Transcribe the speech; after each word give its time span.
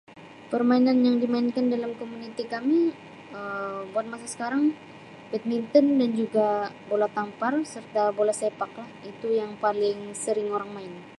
Permainan 0.51 0.97
yang 1.07 1.15
dimainkan 1.23 1.65
dalam 1.73 1.91
komuniti 1.99 2.43
kami 2.53 2.81
Um 3.37 3.77
buat 3.93 4.07
masa 4.13 4.25
sekarang 4.33 4.63
badminton 5.31 5.85
dan 6.01 6.11
juga 6.19 6.47
bola 6.89 7.07
tampar 7.17 7.53
serta 7.73 8.03
bola 8.17 8.33
sepak 8.41 8.71
lah 8.81 8.89
itu 9.11 9.27
yang 9.39 9.51
paling 9.63 9.99
sering 10.23 10.49
orang 10.57 10.69
main. 10.75 10.93